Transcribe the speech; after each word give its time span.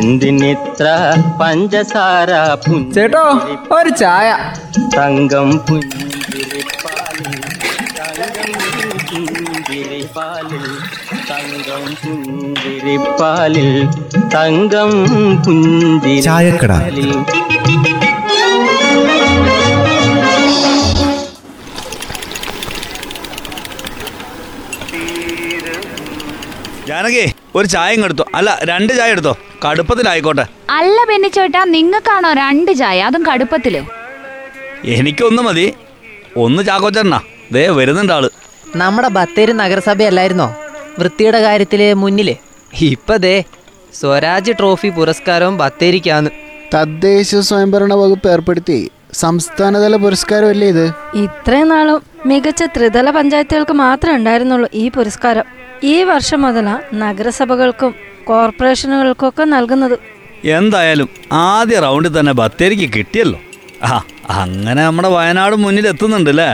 എന്തിനിത്ര 0.00 0.86
പഞ്ചസാര 1.40 2.30
ചേട്ടോ 2.94 3.24
ഒരു 3.76 3.90
ചായ. 4.02 4.28
തങ്കം 4.96 5.50
പുഞ്ചിരിപ്പാലിൽ 5.68 7.34
തങ്കം 7.98 8.50
പുഞ്ചിരിപ്പാലിൽ 9.12 10.66
തങ്കം 11.30 11.84
പുഞ്ചിരിപ്പാലിൽ 12.04 13.70
തങ്കം 14.36 14.90
ചായക്കട. 16.28 16.72
പുഞ്ചിരിപ്പാലിൽ. 16.72 17.12
ജാനകി 26.88 27.24
ഒരു 27.54 27.66
ചായ 27.66 27.90
എടുത്തോ. 28.06 28.24
അല്ല 28.34 28.58
രണ്ട് 28.70 28.92
ചായ 28.98 29.10
എടുത്തോ. 29.16 29.34
കടുപ്പത്തിലായിക്കോട്ടെ. 29.64 30.46
അല്ല 30.70 31.04
ബെന്നിച്ചോട്ടാ 31.04 31.64
നിങ്ങൾക്കാണോ 31.64 32.32
രണ്ട് 32.32 32.72
ചായ? 32.72 33.02
അതും 33.02 33.24
കടുപ്പത്തിൽ. 33.26 33.82
എനിക്കൊന്ന് 34.84 35.42
മതി. 35.42 35.74
ഒന്ന് 36.36 36.62
ചാക്കോച്ചണ്ണ 36.66 37.20
ദേ 37.52 37.68
വരുന്നുണ്ട് 37.68 38.12
ആൾ. 38.12 38.30
നമ്മുടെ 38.76 39.08
ബത്തേരി 39.08 39.52
നഗരസഭയല്ലായിരുന്നോ? 39.52 40.56
വൃത്തിയുടെ 40.98 41.40
കാര്യത്തിൽ 41.40 41.94
മുന്നിൽ. 41.94 42.36
ഇപ്പൊ 42.80 43.16
ദേ 43.16 43.44
സ്വരാജ് 43.94 44.52
ട്രോഫി 44.52 44.88
പുരസ്കാരവും 44.88 45.58
ബത്തേരിക്കാന്ന് 45.58 46.30
തദ്ദേശ 46.74 47.36
സ്വയംഭരണ 47.36 47.94
വകുപ്പ് 47.94 48.28
ഏർപ്പെടുത്തി 48.28 48.90
സംസ്ഥാനതല 49.12 49.96
പുരസ്കാരമല്ലേ 49.96 50.68
ഇത്? 50.68 50.92
ഇത്രയും 51.14 51.68
നാളും 51.68 52.02
മികച്ച 52.26 52.62
ത്രിതല 52.62 53.10
പഞ്ചായത്തുകൾക്ക് 53.10 53.72
മാത്രമേ 53.72 54.14
ഉണ്ടായിരുന്നുള്ളൂ 54.14 54.70
ഈ 54.74 54.88
പുരസ്കാരം. 54.88 55.44
ഈ 55.82 56.02
വർഷം 56.02 56.42
മുതലാ 56.42 56.80
നഗരസഭകൾക്കും 56.94 58.09
കോർപ്പറേഷനുകൾക്കൊക്കെ 58.30 59.44
നൽകുന്നത്. 59.54 59.96
എന്തായാലും 60.58 61.08
ആദ്യ 61.46 61.78
റൗണ്ടിൽ 61.84 62.12
തന്നെ 62.18 62.32
ബത്തേരിക്ക് 62.40 62.88
കിട്ടിയല്ലോ. 62.96 63.38
ആ 63.88 63.94
അങ്ങനെ 64.42 64.80
നമ്മുടെ 64.88 65.10
വയനാട് 65.14 65.56
മുന്നിൽ 65.64 65.86
എത്തുന്നുണ്ട് 65.92 66.30
അല്ലേ 66.32 66.50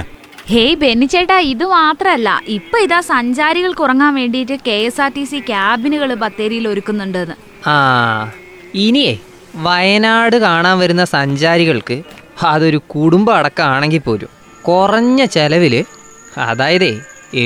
ഹേയ് 0.50 0.74
ബെന്നിച്ചേട്ടാ 0.82 1.36
ഇത് 1.52 1.64
മാത്രല്ല. 1.76 2.28
ഇപ്പൊ 2.56 2.76
ഇതാ 2.84 2.98
സഞ്ചാരികൾക്ക് 3.14 3.82
ഉറങ്ങാൻ 3.86 4.12
വേണ്ടിയിട്ട് 4.20 4.56
K 4.66 4.76
S 4.88 5.00
R 5.04 5.10
T 5.16 5.24
C 5.30 5.38
ക്യാബിനുകൾ 5.48 6.10
ബത്തേരിയിൽ 6.22 6.64
ഒരുക്കുന്നുണ്ടെന്ന്. 6.72 7.36
ആ 7.72 7.76
ഇനിയേ 8.84 9.14
വയനാട് 9.66 10.36
കാണാൻ 10.46 10.76
വരുന്ന 10.82 11.04
സഞ്ചാരികൾക്ക് 11.16 11.96
അതൊരു 12.50 12.80
കുടുംബം 12.94 13.34
അടക്കമാണെങ്കിൽ 13.40 14.02
പോലും 14.06 14.30
കുറഞ്ഞ 14.68 15.20
ചെലവിൽ 15.36 15.74
അതായത് 16.48 16.90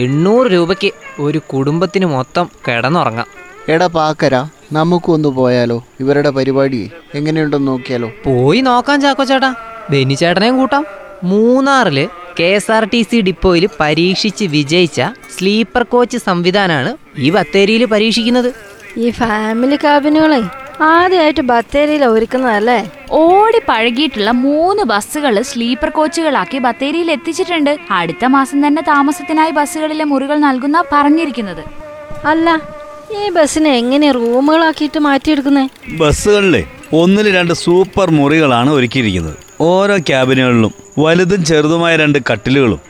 എണ്ണൂറ് 0.01 0.49
രൂപയ്ക്ക് 0.55 0.91
ഒരു 1.27 1.41
കുടുംബത്തിന് 1.53 2.07
മൊത്തം 2.17 2.47
കിടന്നുറങ്ങാം. 2.67 3.29
എടാ 3.73 3.87
പാക്കര 3.87 4.35
നമുക്കൊന്ന് 4.73 5.29
പോയാലോ? 5.29 5.77
ഇവരുടെ 6.01 6.31
പരിപാടി 6.31 6.81
എങ്ങനെയുണ്ടെന്ന് 7.15 7.69
നോക്കിയാലോ? 7.69 8.09
പോയി 8.27 8.61
നോക്കാം 8.61 9.01
ചാക്കോ 9.01 9.25
ചേട്ടാ. 9.25 9.51
ബെന്നി 9.91 10.15
ചേട്ടനെയും 10.15 10.57
കൂട്ടാം. 10.59 10.85
മൂന്നാറിൽ 11.25 11.99
K 12.39 12.49
S 12.59 12.71
R 12.77 12.85
T 12.93 13.01
C 13.03 13.21
ഡിപ്പോയിൽ 13.21 13.65
പരീക്ഷിച്ച് 13.81 14.45
വിജയിച്ച 14.45 15.01
സ്ലീപ്പർ 15.37 15.83
കോച്ച് 15.83 16.19
സംവിധാനമാണ് 16.19 16.93
ഈ 17.19 17.31
ബത്തേരിയിൽ 17.31 17.85
പരീക്ഷിക്കുന്നത്. 17.85 18.51
ഈ 18.97 19.11
ഫാമിലി 19.11 19.79
കാബിനുകളെ 19.85 20.41
ആദ്യമായിട്ട് 20.83 21.41
ബത്തേരിയിൽ 21.41 22.05
ഒരുക്കുന്നതല്ലേ? 22.05 22.81
ഓടി 23.23 23.61
പഴകിയിട്ടുള്ള 23.69 24.31
മൂന്ന് 24.47 24.83
ബസ്സുകൾ 24.93 25.43
സ്ലീപ്പർ 25.43 25.91
കോച്ചുകളാക്കി 25.91 26.59
ബത്തേരിയിൽ 26.59 27.11
എത്തിച്ചിട്ടുണ്ട്. 27.11 27.73
അടുത്ത 27.91 28.25
മാസം 28.37 28.67
തന്നെ 28.67 28.83
താമസത്തിനായി 28.83 29.51
ബസ്സുകളിലെ 29.51 30.05
മുറികൾ 30.05 30.39
നൽകുന്ന 30.49 30.85
പറഞ്ഞിരിക്കുന്നത്. 30.93 31.65
അല്ല 32.25 32.49
ഈ 33.19 33.31
ബസ്സിനെ 33.31 33.71
എങ്ങനെ 33.71 34.13
റൂമുകളാക്കിയിട്ട് 34.13 34.99
മാറ്റിയെടുക്കുന്നേ? 34.99 35.69
ബസ്സുകളിലെ 35.97 36.65
ഒന്നിൽ 36.93 37.35
രണ്ട് 37.35 37.55
സൂപ്പർ 37.55 38.11
മുറികളാണ് 38.11 38.71
ഒരുക്കിയിരിക്കുന്നത്. 38.71 39.37
ഓരോ 39.61 39.99
ക്യാബിനുകളിലും 39.99 40.75
വലുതും 40.99 41.45
ചെറുതുമായ 41.45 41.97
രണ്ട് 41.97 42.19
കട്ടിലുകളും. 42.33 42.81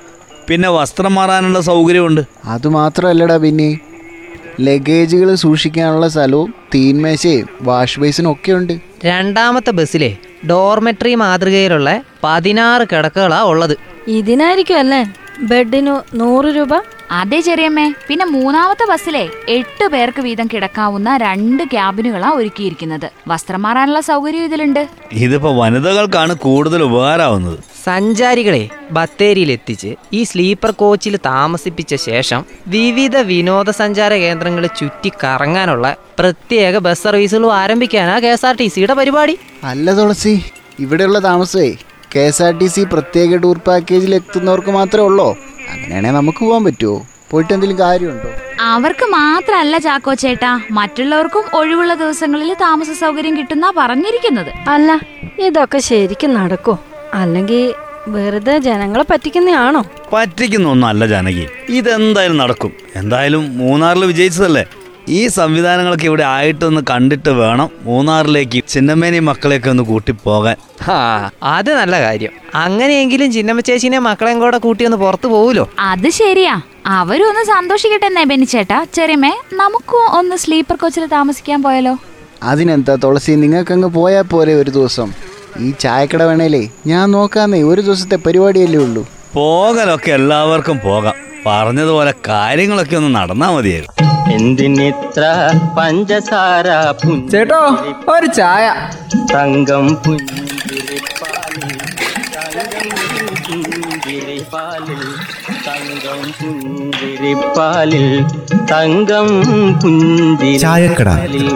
പിന്നെ 0.49 0.69
വസ്ത്രം 0.69 1.15
മാറാനുള്ള 1.15 1.61
സൗകര്യമുണ്ട്. 1.61 2.21
അതുമാത്രമല്ലടാ 2.45 3.37
പിന്നെ 3.37 3.79
ലഗേജുകൾ 4.61 5.35
സൂക്ഷിക്കാനുള്ള 5.35 6.09
സ്ഥലവും 6.09 6.55
തീൻമേശയും 6.75 7.49
വാഷ് 7.63 8.01
ബേസിനും 8.01 8.33
ഒക്കെ 8.33 8.53
ഉണ്ട്. 8.53 8.81
രണ്ടാമത്തെ 9.05 9.71
ബസ്സിലെ 9.71 10.17
ഡോർമെട്രി 10.51 11.15
മാതൃകയിലുള്ള 11.15 12.03
പതിനാറ് 12.25 12.87
കിടക്കകളാ 12.93 13.43
ഉള്ളത്. 13.43 13.77
ഇതിനായിരിക്കും 14.09 14.79
അല്ലേ? 14.79 15.05
ബെഡിനു 15.49 16.03
നൂറ് 16.15 16.45
രൂപ? 16.45 16.73
അതെ 17.11 17.41
ചെറിയമ്മേ. 17.41 17.93
പിന്നെ 18.09 18.27
മൂന്നാമത്തെ 18.27 18.85
ബസ്സിലെ 18.91 19.29
എട്ട് 19.49 19.87
പേർക്ക് 19.89 20.21
വീതം 20.21 20.47
കിടക്കാവുന്ന 20.47 21.17
രണ്ട് 21.17 21.63
ക്യാബിനുകളാ 21.63 22.31
ഒരുക്കിയിരിക്കുന്നത്. 22.31 23.11
വസ്ത്രം 23.29 23.63
മാറാനുള്ള 23.63 24.01
സൗകര്യം 24.01 24.45
ഇതിലുണ്ട്. 24.45 24.89
ഇതിപ്പോ 25.13 25.53
വനിതകൾക്കാണ് 25.57 26.35
കൂടുതൽ 26.35 26.83
ഉപകാരമാവുന്നത് 26.83 27.59
സഞ്ചാരികളെ 27.87 28.69
ബത്തേരിയിൽ 28.91 29.53
എത്തിച്ച് 29.53 29.95
ഈ 30.13 30.25
സ്ലീപ്പർ 30.25 30.71
കോച്ചിൽ 30.71 31.17
താമസിപ്പിച്ച 31.17 31.95
ശേഷം 31.95 32.45
വിവിധ 32.67 33.17
വിനോദസഞ്ചാര 33.17 34.13
കേന്ദ്രങ്ങൾ 34.15 34.67
ചുറ്റി 34.67 35.13
കറങ്ങാനുള്ള 35.25 35.97
പ്രത്യേക 36.19 36.79
ബസ് 36.79 37.03
സർവീസുകളും 37.03 37.55
ആരംഭിക്കാനാ 37.55 38.19
കെ 38.19 38.27
എസ് 38.27 38.47
ആർ 38.47 38.57
ടി 38.57 38.69
സിയുടെ 38.69 38.95
പരിപാടി. 38.95 39.39
അല്ല 39.65 39.93
തുളസി 39.93 40.45
ഇവിടെയുള്ള 40.79 41.19
താമസമേ 41.19 41.71
K 42.15 42.21
S 42.21 42.43
R 42.43 42.59
T 42.59 42.67
C 42.67 42.85
പ്രത്യേക 42.93 43.37
ടൂർ 43.37 43.59
പാക്കേജിൽ 43.59 44.15
എത്തുന്നവർക്ക് 44.15 44.71
മാത്രമേ 44.71 45.05
ഉള്ളോ? 45.05 45.37
അങ്ങനെയാണെങ്കിൽ 45.71 46.17
നമുക്ക് 46.17 46.39
പോകാൻ 46.45 46.65
പറ്റുമോ 46.65 47.07
പോയിട്ട് 47.31 47.53
എന്തെങ്കിലും 47.53 47.79
കാര്യമുണ്ടോ? 47.79 48.31
അവർക്ക് 48.61 49.05
മാത്രല്ല 49.05 49.79
ചാക്കോ 49.79 50.15
ചേട്ടാ. 50.15 50.61
മറ്റുള്ളവർക്കും 50.71 51.45
ഒഴിവുള്ള 51.55 51.95
ദിവസങ്ങളിൽ 51.95 52.55
താമസ 52.55 52.91
സൗകര്യം 52.91 53.39
കിട്ടുന്ന 53.39 53.73
പറഞ്ഞിരിക്കുന്നത്. 53.77 54.51
അല്ല 54.69 55.01
ഇതൊക്കെ 55.39 55.79
ശരിക്കും 55.79 56.35
നടക്കോ? 56.35 56.79
അല്ലെങ്കിൽ 57.15 57.75
വെറുതെ 58.09 58.59
ജനങ്ങളെ 58.59 59.05
പറ്റിക്കുന്നതാണോ? 59.11 59.83
പറ്റിക്കുന്നൊന്നല്ല 60.13 61.07
ജാനകി. 61.07 61.47
ഇതെന്തായാലും 61.69 62.37
നടക്കും. 62.37 62.73
എന്തായാലും 62.97 63.59
മൂന്നാറിൽ 63.59 64.05
വിജയിച്ചതല്ലേ? 64.05 64.65
ഈ 65.09 65.27
സംവിധാനങ്ങളൊക്കെ 65.27 66.07
ഇവിടെ 66.07 66.23
ആയിട്ടൊന്ന് 66.23 66.83
കണ്ടിട്ട് 66.91 67.29
വേണം 67.29 67.71
മൂന്നാറിലേക്ക് 67.83 68.65
ചിന്നമ്മേനെയും 68.69 69.25
മക്കളെയൊക്കെ 69.25 69.71
ഒന്ന് 69.71 69.83
കൂട്ടി 69.83 70.13
പോകാൻ. 70.13 70.57
ആ 70.91 71.31
അത് 71.43 71.75
നല്ല 71.75 72.01
കാര്യം. 72.01 72.31
അങ്ങനെയെങ്കിലും 72.55 73.33
ചിന്നമ്മ 73.33 73.61
ചേച്ചിനെ 73.61 73.99
മക്കളെയും 73.99 74.39
കൂടെ 74.41 74.59
കൂട്ടി 74.59 74.85
ഒന്ന് 74.85 74.97
പുറത്തു 74.97 75.29
പോവുമല്ലോ 75.29 75.71
അത് 75.79 76.11
ശരിയാ. 76.11 76.61
അവരും 76.87 77.29
ഒന്ന് 77.29 77.45
സന്തോഷിക്കട്ടെ 77.45 78.25
ബെന്നിച്ചേട്ടാ 78.25 78.85
ചെറിയമ്മേ 78.95 79.33
നമുക്കും 79.53 80.19
ഒന്ന് 80.19 80.37
സ്ലീപ്പർ 80.37 80.77
കോച്ചിൽ 80.77 81.07
താമസിക്കാൻ 81.07 81.63
പോയാലോ? 81.63 81.97
അതിനെന്താ 82.43 82.95
തുളസി 82.95 83.33
നിങ്ങൾക്കങ്ങ് 83.33 83.89
പോയാൽ 83.89 84.23
പോരെ 84.23 84.55
ഒരു 84.55 84.71
ദിവസം. 84.71 85.13
ഈ 85.59 85.71
ചായക്കട 85.71 86.23
വേണേലേ 86.23 86.69
ഞാൻ 86.87 87.11
നോക്കാന്നേ 87.11 87.63
ഒരു 87.63 87.81
ദിവസത്തെ 87.81 88.17
പരിപാടിയല്ലേ 88.17 88.79
ഉള്ളൂ. 88.79 89.07
പോകലൊക്കെ 89.35 90.11
എല്ലാവർക്കും 90.11 90.81
പോകാം. 90.81 91.15
പറഞ്ഞതുപോലെ 91.47 92.15
കാര്യങ്ങളൊക്കെ 92.29 92.97
ഒന്ന് 92.97 93.15
നടന്നാൽ 93.15 93.55
മതിയായിരുന്നു. 93.55 94.10
എന്തിനിത്ര 94.31 95.23
പഞ്ചസാര 95.77 96.67
ചേട്ടോ 97.33 97.61
ഒരു 98.13 98.29
ചായ 98.39 98.67
തങ്കം 99.33 99.87
പുഞ്ചിരിപ്പാലിൽ 100.05 101.73
തങ്കം 102.37 103.01
പുഞ്ചിരിപ്പാലിൽ 103.91 105.03
തങ്കം 105.67 106.21
പുഞ്ചിരിപ്പാലിൽ 106.43 108.07
തങ്കം 108.73 109.29
ചായക്കട. 110.63 111.09
പുഞ്ചിരിപ്പാലിൽ 111.11 111.47